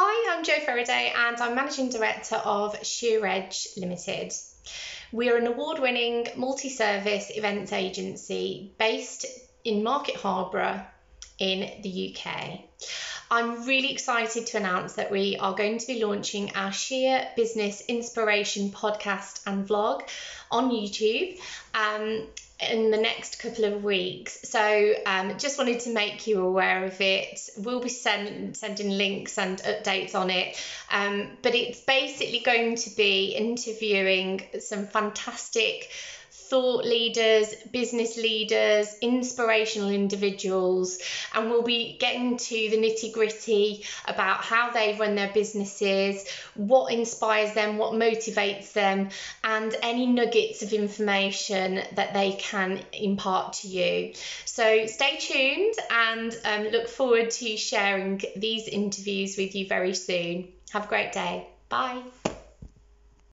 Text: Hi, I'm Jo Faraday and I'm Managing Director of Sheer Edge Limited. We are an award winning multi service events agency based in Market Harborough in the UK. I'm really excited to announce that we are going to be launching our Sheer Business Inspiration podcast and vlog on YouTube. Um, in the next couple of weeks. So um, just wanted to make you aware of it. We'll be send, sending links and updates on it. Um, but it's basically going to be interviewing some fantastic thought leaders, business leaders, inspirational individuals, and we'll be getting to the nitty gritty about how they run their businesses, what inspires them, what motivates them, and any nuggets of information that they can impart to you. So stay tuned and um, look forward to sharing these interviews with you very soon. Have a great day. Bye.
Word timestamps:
Hi, 0.00 0.32
I'm 0.32 0.44
Jo 0.44 0.52
Faraday 0.64 1.12
and 1.12 1.36
I'm 1.38 1.56
Managing 1.56 1.88
Director 1.90 2.36
of 2.36 2.86
Sheer 2.86 3.26
Edge 3.26 3.66
Limited. 3.76 4.32
We 5.10 5.28
are 5.28 5.36
an 5.36 5.48
award 5.48 5.80
winning 5.80 6.28
multi 6.36 6.68
service 6.68 7.32
events 7.34 7.72
agency 7.72 8.76
based 8.78 9.26
in 9.64 9.82
Market 9.82 10.14
Harborough 10.14 10.86
in 11.40 11.82
the 11.82 12.16
UK. 12.16 12.60
I'm 13.30 13.66
really 13.66 13.92
excited 13.92 14.46
to 14.48 14.56
announce 14.56 14.94
that 14.94 15.10
we 15.10 15.36
are 15.36 15.54
going 15.54 15.78
to 15.78 15.86
be 15.86 16.04
launching 16.04 16.54
our 16.56 16.72
Sheer 16.72 17.28
Business 17.36 17.82
Inspiration 17.82 18.70
podcast 18.70 19.42
and 19.46 19.68
vlog 19.68 20.08
on 20.50 20.70
YouTube. 20.70 21.38
Um, 21.74 22.26
in 22.60 22.90
the 22.90 22.96
next 22.96 23.38
couple 23.38 23.64
of 23.64 23.84
weeks. 23.84 24.40
So 24.48 24.94
um, 25.06 25.38
just 25.38 25.58
wanted 25.58 25.80
to 25.80 25.90
make 25.90 26.26
you 26.26 26.44
aware 26.44 26.84
of 26.84 27.00
it. 27.00 27.38
We'll 27.56 27.80
be 27.80 27.88
send, 27.88 28.56
sending 28.56 28.90
links 28.90 29.38
and 29.38 29.58
updates 29.58 30.16
on 30.16 30.30
it. 30.30 30.60
Um, 30.90 31.30
but 31.42 31.54
it's 31.54 31.80
basically 31.80 32.40
going 32.40 32.74
to 32.76 32.90
be 32.96 33.36
interviewing 33.36 34.42
some 34.58 34.88
fantastic 34.88 35.90
thought 36.30 36.84
leaders, 36.84 37.54
business 37.72 38.16
leaders, 38.16 38.96
inspirational 39.00 39.90
individuals, 39.90 40.98
and 41.34 41.50
we'll 41.50 41.62
be 41.62 41.96
getting 41.98 42.36
to 42.36 42.54
the 42.70 42.76
nitty 42.76 43.12
gritty 43.12 43.84
about 44.06 44.38
how 44.38 44.70
they 44.70 44.96
run 44.98 45.14
their 45.14 45.32
businesses, 45.32 46.26
what 46.54 46.92
inspires 46.92 47.52
them, 47.54 47.76
what 47.76 47.92
motivates 47.92 48.72
them, 48.72 49.10
and 49.44 49.76
any 49.82 50.06
nuggets 50.06 50.62
of 50.62 50.72
information 50.72 51.82
that 51.94 52.14
they 52.14 52.32
can 52.32 52.80
impart 52.92 53.54
to 53.54 53.68
you. 53.68 54.14
So 54.44 54.86
stay 54.86 55.16
tuned 55.18 55.74
and 55.90 56.38
um, 56.44 56.64
look 56.68 56.88
forward 56.88 57.30
to 57.30 57.56
sharing 57.56 58.22
these 58.36 58.68
interviews 58.68 59.36
with 59.36 59.54
you 59.54 59.66
very 59.66 59.94
soon. 59.94 60.48
Have 60.70 60.84
a 60.84 60.88
great 60.88 61.12
day. 61.12 61.46
Bye. 61.68 62.02